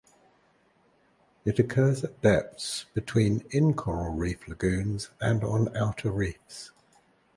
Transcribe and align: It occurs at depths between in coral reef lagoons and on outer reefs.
It 1.45 1.59
occurs 1.59 2.03
at 2.03 2.21
depths 2.23 2.87
between 2.95 3.45
in 3.51 3.75
coral 3.75 4.15
reef 4.15 4.47
lagoons 4.47 5.11
and 5.19 5.43
on 5.43 5.77
outer 5.77 6.09
reefs. 6.09 6.71